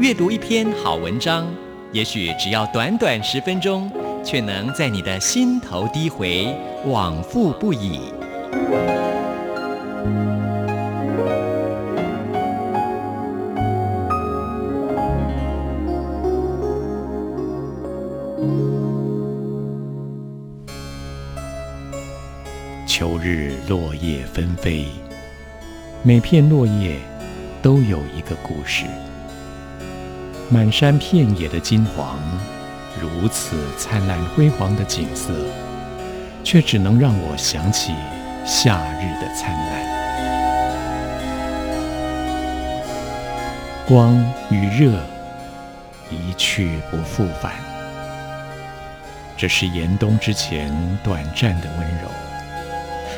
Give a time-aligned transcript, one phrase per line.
[0.00, 1.44] 阅读一篇好文章，
[1.90, 3.90] 也许只要短短十分钟，
[4.24, 6.54] 却能在你的心头低回，
[6.86, 7.98] 往复不已。
[22.86, 24.86] 秋日落叶纷飞，
[26.04, 27.00] 每片落叶
[27.60, 28.84] 都有一个故事。
[30.50, 32.18] 满山遍野的金黄，
[32.98, 35.30] 如此灿烂辉煌的景色，
[36.42, 37.92] 却只能让我想起
[38.46, 39.86] 夏日的灿烂。
[43.86, 44.16] 光
[44.50, 44.98] 与热
[46.10, 47.52] 一去不复返，
[49.36, 50.72] 这是严冬之前
[51.04, 52.08] 短暂的温柔。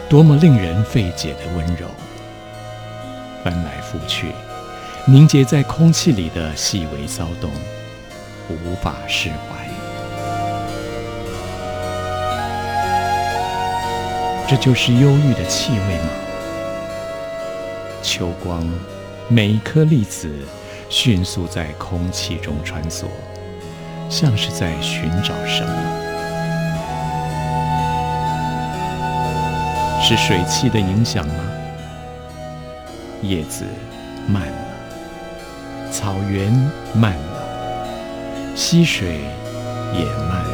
[0.08, 1.86] 多么令人费解的温柔，
[3.44, 4.32] 翻来覆去，
[5.06, 7.50] 凝结在空气里的细微骚动，
[8.48, 9.36] 无法释怀。
[14.46, 16.10] 这就是忧郁的气味吗？
[18.02, 18.68] 秋光，
[19.28, 20.30] 每一颗粒子
[20.88, 23.06] 迅速在空气中穿梭，
[24.08, 25.72] 像是在寻找什么。
[30.02, 31.34] 是水汽的影响吗？
[33.22, 33.64] 叶子
[34.26, 34.69] 慢了，
[35.90, 36.52] 草原
[36.94, 37.86] 慢了，
[38.56, 39.20] 溪水
[39.92, 40.50] 也慢了，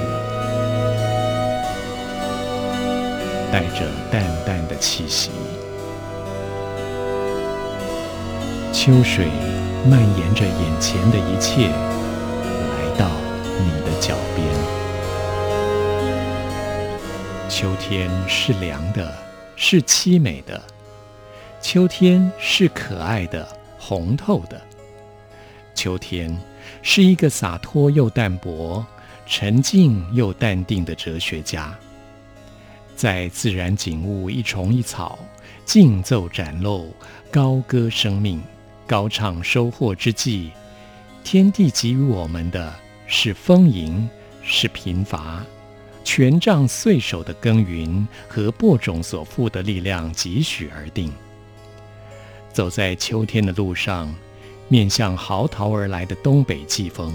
[3.53, 5.31] 带着淡淡的气息。
[8.73, 9.27] 秋水
[9.89, 13.11] 蔓延着眼前的一切，来到
[13.61, 14.47] 你的脚边。
[17.49, 19.13] 秋天是凉的。
[19.59, 20.61] 是凄美的，
[21.63, 24.61] 秋天是可爱的，红透的。
[25.77, 26.37] 秋天
[26.83, 28.85] 是一个洒脱又淡泊、
[29.27, 31.73] 沉静又淡定的哲学家，
[32.97, 35.19] 在自然景物一虫一草、
[35.65, 36.93] 竞奏展露、
[37.31, 38.43] 高歌生命、
[38.87, 40.51] 高唱收获之际，
[41.23, 42.75] 天地给予我们的
[43.07, 44.09] 是丰盈，
[44.43, 45.45] 是贫乏。
[46.03, 51.13] 权杖岁首的耕耘和播种所赋的力量几许而定。
[52.53, 54.15] 走在秋天的路上，
[54.69, 57.15] 面向嚎啕而来的东北季风，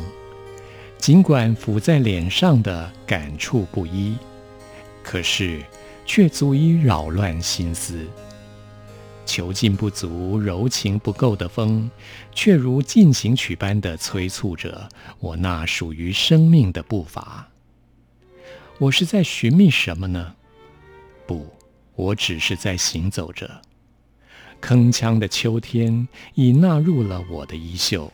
[0.98, 4.16] 尽管抚在脸上的感触不一，
[5.04, 5.62] 可是
[6.06, 8.08] 却足以扰乱心思。
[9.26, 11.90] 遒劲不足、柔情不够的风，
[12.34, 17.48] 却如进行曲般的催促着我那属于生命的步伐。
[18.78, 20.36] 我是在寻觅什么呢？
[21.28, 21.46] 不，
[21.96, 23.62] 我只是在行走着。
[24.62, 28.12] 铿锵的秋天已纳入了我的衣袖。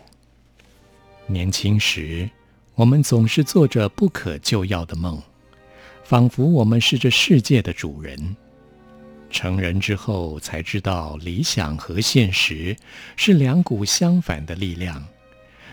[1.28, 2.30] 年轻时，
[2.74, 5.22] 我们总是做着不可救药的梦，
[6.04, 8.36] 仿佛我们是这世界的主人。
[9.30, 12.76] 成人之后，才知道理想和现实
[13.18, 15.06] 是两股相反的力量，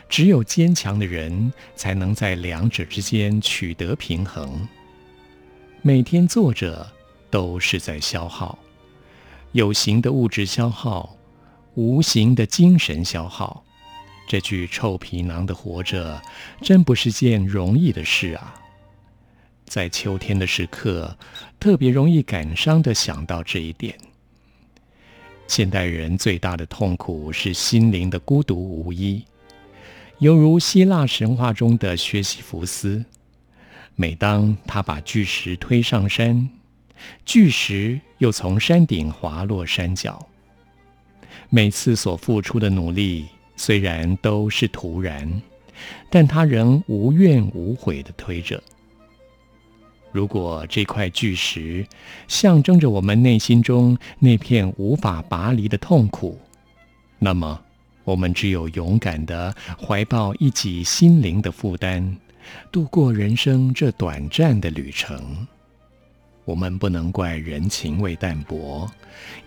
[0.08, 4.66] 只有坚强的人才能在两者之间取得平衡。
[5.82, 6.91] 每天坐着
[7.30, 8.58] 都是在消耗，
[9.54, 11.16] 有形的物质消耗，
[11.75, 13.65] 无形的精神消耗。
[14.26, 16.20] 这具臭皮囊的活着，
[16.60, 18.53] 真不是件容易的事啊！
[19.65, 21.16] 在秋天的时刻，
[21.60, 23.97] 特别容易感伤地想到这一点。
[25.47, 29.25] 现代人最大的痛苦是心灵的孤独无依，
[30.19, 33.04] 犹如希腊神话中的薛西弗斯。
[33.95, 36.51] 每当他把巨石推上山，
[37.24, 40.26] 巨石又从山顶滑落山脚。
[41.50, 43.26] 每次所付出的努力
[43.56, 45.42] 虽然都是徒然，
[46.10, 48.62] 但他仍无怨无悔地推着。
[50.12, 51.84] 如果这块巨石
[52.28, 56.41] 象征着我们内心中那片无法拔离的痛苦，
[57.18, 57.60] 那么
[58.04, 62.16] 我们只有勇敢地怀抱一己心灵的负担。
[62.70, 65.46] 度过人生这短暂的旅程，
[66.44, 68.91] 我们不能怪人情味淡薄，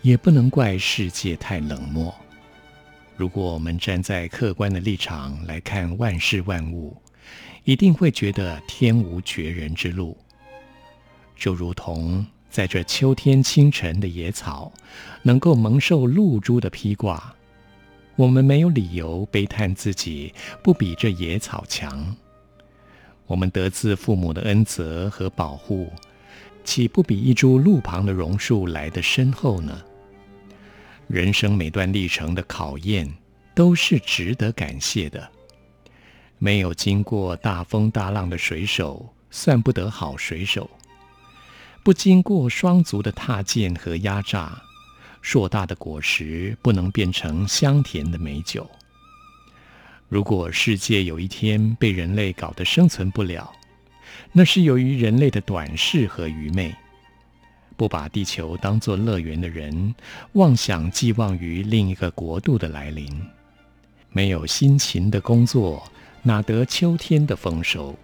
[0.01, 2.13] 也不能怪世界太冷漠。
[3.15, 6.95] 如果我们站在客观的立场来看万事万物，
[7.63, 10.17] 一定会觉得天无绝人之路。
[11.35, 14.71] 就如同在这秋天清晨的野草，
[15.21, 17.35] 能够蒙受露珠的披挂，
[18.15, 20.33] 我们没有理由悲叹自己
[20.63, 22.15] 不比这野草强。
[23.27, 25.91] 我们得自父母的恩泽和保护，
[26.67, 29.81] 岂不比一株路旁的榕树来得深厚呢？
[31.07, 33.09] 人生每段历程的考验
[33.55, 35.31] 都是值得感谢的。
[36.37, 40.69] 没有经过大风大浪的水手算不得好水手，
[41.83, 44.61] 不经过双足的踏践和压榨，
[45.21, 48.69] 硕大的果实不能变成香甜的美酒。
[50.09, 53.49] 如果世界有一天被人类搞得生存不了，
[54.31, 56.75] 那是由于人类的短视和愚昧。
[57.75, 59.93] 不把地球当作乐园的人，
[60.33, 63.07] 妄想寄望于另一个国度的来临。
[64.09, 65.83] 没有辛勤的工作，
[66.23, 67.95] 哪得秋天的丰收？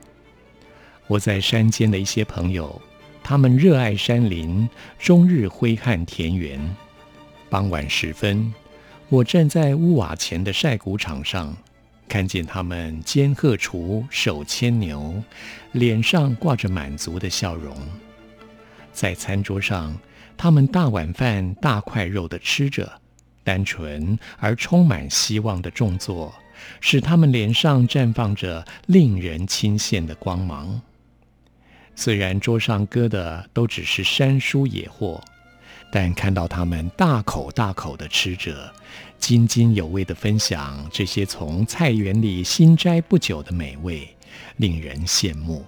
[1.07, 2.79] 我在山间的一些朋友，
[3.23, 4.69] 他们热爱山林，
[4.99, 6.75] 终日挥汗田园。
[7.49, 8.53] 傍晚时分，
[9.09, 11.57] 我站在屋瓦前的晒谷场上，
[12.13, 15.23] 看见他们肩荷锄，手牵牛，
[15.71, 17.75] 脸上挂着满足的笑容。
[18.91, 19.97] 在餐桌上，
[20.37, 23.01] 他们大碗饭、大块肉地吃着，
[23.43, 26.31] 单纯而充满希望的重作，
[26.79, 30.79] 使他们脸上绽放着令人钦羡的光芒。
[31.95, 35.19] 虽然桌上搁的都只是山蔬野货，
[35.95, 38.73] 但看到他们大口大口地吃着，
[39.19, 44.09] 津津有味地分享这些从菜园里新摘不久的美味，
[44.57, 45.63] 令人羡慕。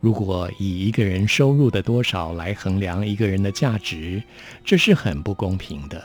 [0.00, 4.20] 如果以一个人收入的多少来衡量一个人的价值，
[4.64, 6.04] 这是很不公平的。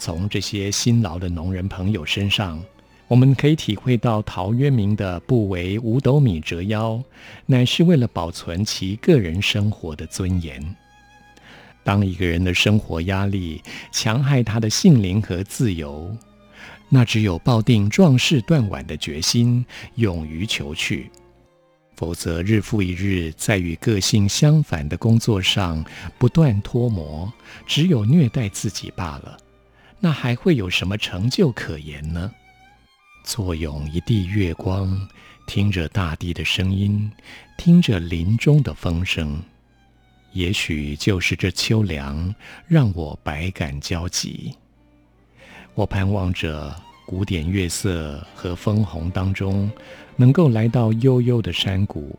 [0.00, 2.60] 从这些辛劳的农人朋友身上，
[3.06, 7.00] 我们可以体会到陶渊明的“不为五斗米折腰”，
[7.46, 10.76] 乃是为了保存其个人生活的尊严。
[11.86, 13.62] 当一个人的生活压力
[13.92, 16.12] 强害他的性灵和自由，
[16.88, 21.08] 那只有抱定壮士断腕的决心，勇于求去。
[21.94, 25.84] 否则，日复一日在与个性相反的工作上
[26.18, 27.32] 不断脱模，
[27.68, 29.38] 只有虐待自己罢了。
[30.00, 32.32] 那还会有什么成就可言呢？
[33.22, 35.08] 坐拥一地月光，
[35.46, 37.08] 听着大地的声音，
[37.56, 39.40] 听着林中的风声，
[40.36, 42.34] 也许就是这秋凉
[42.68, 44.54] 让我百感交集。
[45.74, 46.76] 我盼望着。
[47.08, 49.70] 古典月色和枫红当中，
[50.16, 52.18] 能够来到悠悠的山谷，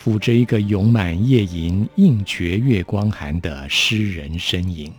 [0.00, 4.92] 抚着一个咏满夜吟应觉月光寒的诗人身影。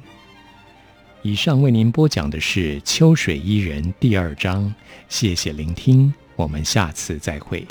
[1.22, 4.76] 以上为您播讲的是《秋水伊人》第二章，
[5.08, 7.66] 谢谢聆听，我们下次再会。